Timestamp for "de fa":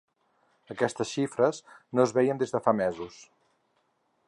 2.57-2.73